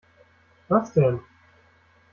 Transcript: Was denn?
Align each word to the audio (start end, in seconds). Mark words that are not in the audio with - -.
Was 0.67 0.93
denn? 0.93 1.19